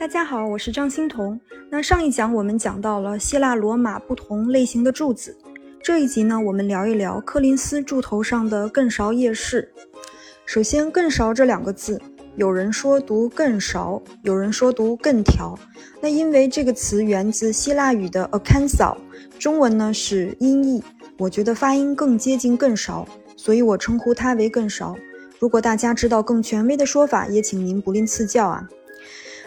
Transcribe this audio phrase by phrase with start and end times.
[0.00, 1.38] 大家好，我是张欣彤。
[1.68, 5.36] 那上一讲我们讲到了希腊罗马不同类型的柱子，
[5.82, 9.70] 这一集呢，我们聊一聊柯林斯柱头上的更勺叶式。
[10.46, 12.00] 首先，更勺这两个字，
[12.36, 15.54] 有人说读更勺，有人说读更条。
[16.00, 18.96] 那因为这个词源自希腊语的 akansal，
[19.38, 20.82] 中文呢是音译，
[21.18, 23.06] 我觉得发音更接近更勺，
[23.36, 24.96] 所以我称呼它为更勺。
[25.38, 28.66] 如果大家知道更权威的说法，也请您不吝赐教啊。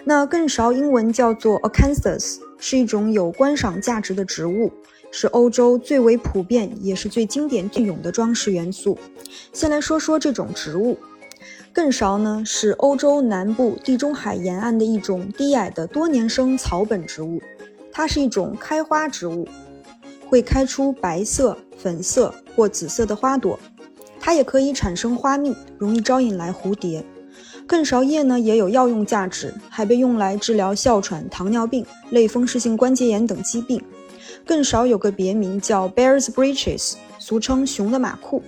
[0.06, 4.72] 那更勺英文叫做 acanthus，是一种有观赏价值的植物，
[5.12, 8.98] 是欧洲最为普遍也是最经典隽永的装饰元素。
[9.54, 10.98] 先来说说这种植物，
[11.72, 17.42] 更勺呢是欧洲南部地中海沿岸的一种低矮的多年生草本植物，
[17.92, 19.48] 它是一种开花植物，
[20.28, 23.58] 会开出白色、粉色或紫色的花朵，
[24.20, 27.06] 它也可以产生花蜜，容易招引来蝴蝶。
[27.66, 33.82] 更勺叶呢也有药用价值，还被用来治疗哮喘、糖尿病、类风湿性关节炎等疾病。
[34.46, 38.44] 更勺有个别名叫 Bear's Breeches，俗称熊的马裤。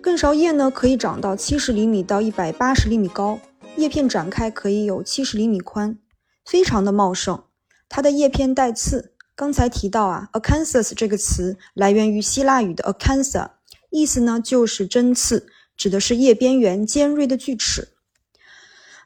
[0.00, 3.38] 更勺叶呢可以长到七十厘米到一百八十厘米高，
[3.76, 5.96] 叶片展开可以有七十厘米宽，
[6.44, 7.42] 非常的茂盛。
[7.88, 9.12] 它的叶片带刺。
[9.36, 13.48] 刚才提到啊，acanthus 这个词来源于希腊语的 acantha，
[13.90, 17.88] 意思呢就是针刺，指的是叶边缘尖锐的锯齿。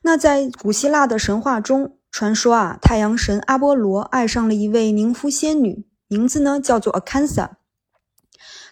[0.02, 7.50] 那在古希腊的神话中，传说啊，太阳神阿波罗爱上了一位宁芙仙女，名字呢叫做 Acantha。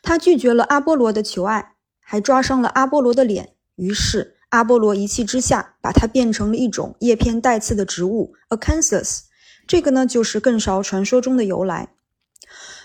[0.02, 3.54] 他拒绝了阿波罗的求爱，还抓伤了阿波罗的脸。
[3.74, 9.22] 于是阿波罗一气之下，把它变成了一种叶片带刺的植物 Acanthus。
[9.66, 11.90] 这个呢，就是更勺传说中的由来。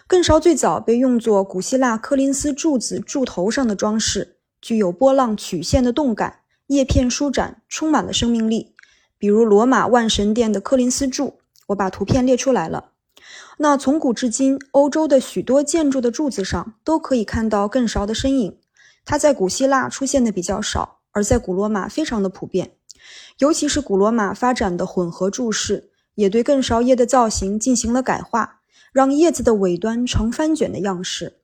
[0.08, 6.41] 更勺最早被用作古希腊柯林斯柱子柱头上的装饰，具有波浪曲线的动感。
[6.72, 8.74] 叶片舒展，充满了生命力。
[9.18, 12.92] 比如罗马万神殿的柯林斯柱，我把图片列出来了。
[13.58, 18.58] 那从古至今，欧洲的许多建筑的柱子上都可以看到更勺的身影。
[19.04, 22.72] 它在古希腊出现的比较少，而在古罗马非常的普遍。
[23.40, 28.62] 尤其是古罗马发展的混合柱式，也对更勺叶的造型进行了改化，
[28.94, 31.42] 让叶子的尾端呈翻卷的样式。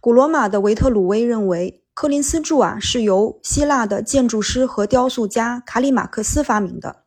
[0.00, 1.81] 古罗马的维特鲁威认为。
[1.94, 7.04] 柯林斯柱啊，是由希腊的建筑师和雕塑家卡里马克斯发明的。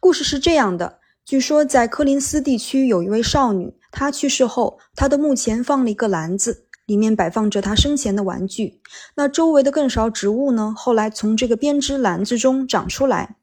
[0.00, 8.82] 故事是这样的：据说在柯林斯地区有一位少女，她去世后，她的墓前放了一个篮子，里面摆放着她生前的玩具。
[9.14, 13.36] 那周围的更少植物呢，后来从这个编织篮子中长出来，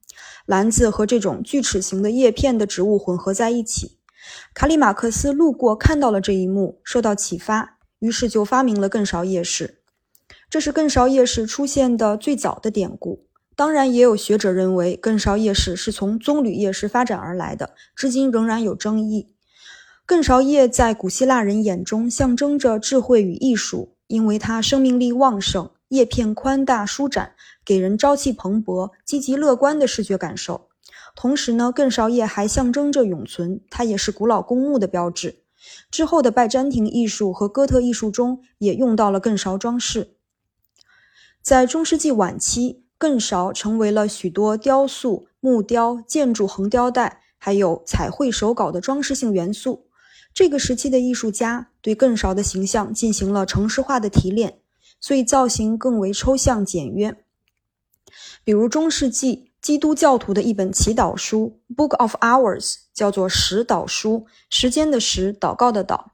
[0.46, 3.98] 篮子和这种锯齿形的叶片的植物混合在一起。
[4.54, 9.81] 卡里马克斯路过看到了这一幕，受到启发，于是就发明了更少叶式。
[10.52, 13.24] 这是更勺叶市出现的最早的典故。
[13.56, 19.34] 当然，也有学者认为更勺叶市是从棕榈叶市发展而来的，至今仍然有争议。
[20.06, 27.32] 更勺叶在古希腊人眼中象征着智慧与艺术，因为它生命力旺盛，叶片宽大舒展，
[27.64, 30.68] 给人朝气蓬勃、积极乐观的视觉感受。
[31.16, 35.44] 同时呢，更勺叶还象征着永存，它也是古老公墓的标志。
[35.90, 40.16] 之后的拜占庭艺术和哥特艺术中也用到了更勺装饰。
[41.42, 49.88] 在中世纪晚期，更勺成为了许多雕塑、木雕、建筑横雕带，还有彩绘手稿的装饰性元素。
[50.34, 54.60] 这个时期的艺术家对更勺的形象进行了城市化的提炼，
[55.00, 57.18] 所以造型更为抽象简约。
[58.44, 66.06] 比如中世纪基督教徒的一本祈祷书《Book of Hours》，叫做十祷书，时间的时，祷告的祷。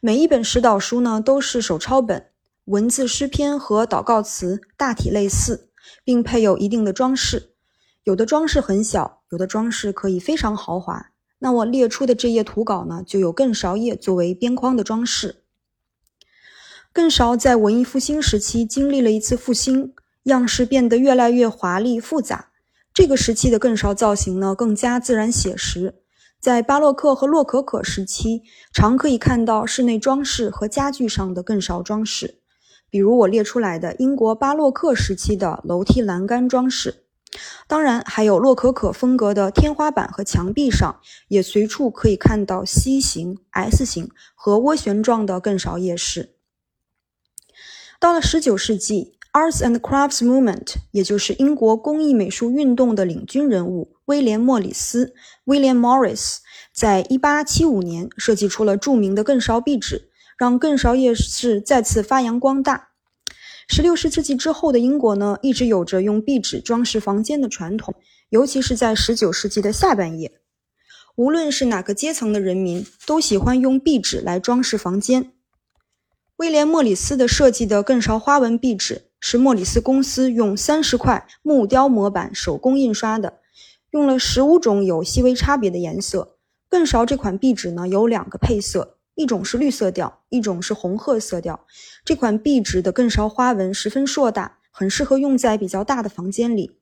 [0.00, 2.26] 每一本十祷书呢，都是手抄本。
[2.66, 5.70] 文字诗篇和祷告词大体类似，
[6.04, 7.54] 并配有一定的装饰。
[8.04, 11.10] 有的装饰很小，有的装饰可以非常豪华。
[11.40, 15.42] 那我列出的这页图稿呢，就有更勺叶作为边框的装饰。
[16.92, 19.92] 更勺在文艺复兴时期经历了一次复兴，
[20.24, 22.50] 样式变得越来越华丽复杂。
[22.94, 25.96] 这个时期的更勺造型呢，更加自然写实。
[26.38, 28.42] 在巴洛克和洛可可时期，
[28.72, 32.41] 常可以看到室内装饰和家具上的更勺装饰。
[32.92, 37.06] 比如我列出来的英国巴洛克时期的楼梯栏杆装饰，
[37.66, 46.34] 当然还有洛可可风格的天花板和墙壁上，也随处可以看到 C 形、S 形和涡旋状的更勺叶式。
[47.98, 55.14] 到了19世纪，Arts and Crafts Movement，也就是英国工艺美术运动的领军人物威廉·莫里斯
[55.46, 56.40] （William Morris）
[56.74, 60.10] 在1875年设计出了著名的更勺壁纸。
[60.42, 62.88] 让更勺叶式再次发扬光大。
[63.68, 67.94] 十六世纪之后的英国呢，一直有着用壁纸装饰房间的传统，
[68.28, 70.40] 尤其是在19世纪的下半叶，
[71.14, 75.30] 无论是哪个阶层的人民，都喜欢用壁纸来装饰房间。
[76.38, 83.34] 威廉·莫里斯的设计的更勺花纹壁纸是莫里斯公司用三十块木雕模板手工印刷的，
[83.92, 86.36] 用了十五种有细微差别的颜色。
[86.68, 91.66] 更勺这款壁纸呢有两个配色，一种是绿色调，一种是红褐色调。
[92.04, 96.78] 这款壁纸的更勺花纹十分硕大，很适合用在比较大的房间里。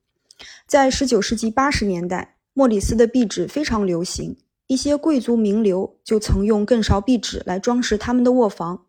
[0.65, 4.37] 在十九世纪八十年代，莫里斯的壁纸非常流行，
[4.67, 8.85] 一些贵族名流就曾用更勺壁纸来装饰他们的卧房。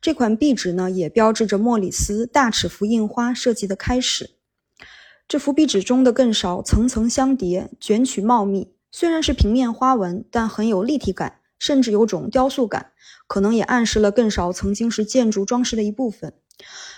[0.00, 4.30] 这款壁纸呢，也标志着莫里斯大尺幅印花设计的开始。
[5.28, 12.90] 这幅壁纸中的更勺层层相叠，卷曲茂密，虽然是平面花纹，但很有立体感，甚至有种雕塑感，
[13.28, 16.32] 可能也暗示了更少曾经是建筑装饰的一部分。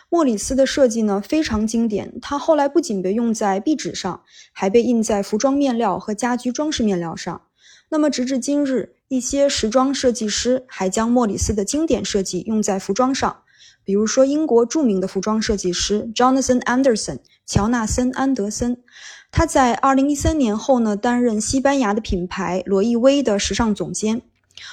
[0.09, 4.23] 莫里斯的设计呢非常经典，它后来不仅被用在壁纸上，
[4.53, 7.43] 还被印在服装面料和家居装饰面料上。
[7.89, 13.43] 那么直至今日，一些时装设计师还将莫里斯的经典设计用在服装上，
[13.85, 18.83] 比如说英国著名的服装设计师 Jonathan Anderson 乔纳森·安德森，
[19.31, 24.23] 他在2013年后呢担任西班牙的品牌罗意威的时尚总监。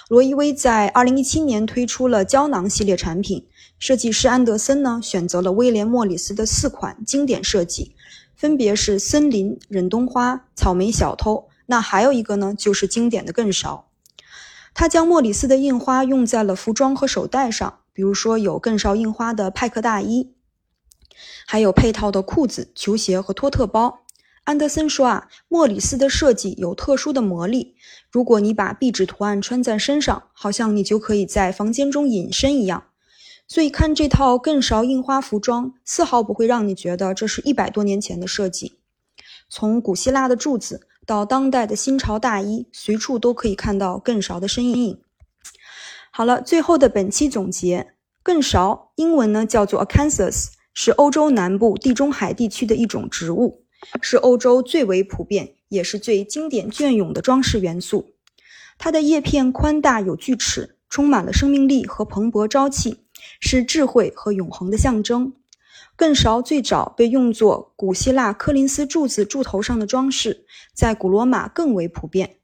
[0.08, 3.48] 罗意威在2017年推出了胶囊系列产品。
[3.78, 7.96] 设计师安德森呢，选择了威廉·莫里斯的四款经典设计，
[8.36, 11.48] 分别是森林、忍冬花、草莓小偷。
[11.68, 13.86] 那还有一个呢，就是经典的更勺。
[14.74, 20.34] 他将莫里斯的印花用在了服装和手袋上，比如说有更勺印花的派克大衣，
[21.48, 23.99] 还有配套的裤子、球鞋和托特包。
[24.50, 27.76] 安德森说啊，莫里斯的设计有特殊的魔力，
[28.10, 32.86] 如果你把壁纸图案穿在身上，好像你就可以在房间中隐身一样。
[33.48, 38.80] 所以看这套更勺印花服装，丝毫不会让你觉得这是一百多年前的设计。
[39.48, 45.00] 从古希腊的柱子到当代的新潮大衣，随处都可以看到更勺的身影。
[46.10, 47.94] 好了，最后的本期总结：
[48.24, 53.66] 更勺英文呢叫做 Acanthus，是欧洲南部地中海地区的一种植物，
[54.02, 58.14] 是欧洲最为普遍也是最经典隽永的装饰元素。
[58.78, 63.06] 它的叶片宽大有锯齿，充满了生命力和蓬勃朝气。
[63.42, 65.34] 是智慧和永恒的象征。
[65.98, 72.38] 更勺最早被用作古希腊科林斯柱子柱头上的装饰，在古罗马更为普遍。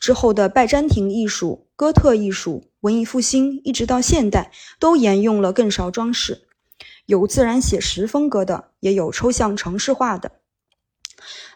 [0.00, 4.50] 之后的拜占庭艺术、哥特艺术、文艺复兴，一直到现代，
[4.80, 6.42] 都沿用了更勺装饰。
[7.06, 10.32] 有自然写实风格的，也有抽象城市化的。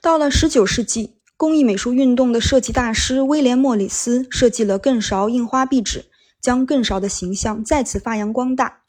[0.07, 6.05] 到了十九世纪，工艺美术运动的设计大师威廉·莫里斯设计了更勺印花壁纸。
[6.41, 8.83] 将更勺的形象再次发扬光大。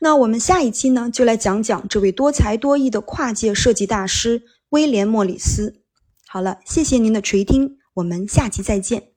[0.00, 5.76] 那我们下一期呢，就来讲讲这位多才多艺的跨界设计大师威廉·莫里斯。
[6.26, 9.15] 好了，谢谢您的垂听，我们下期再见。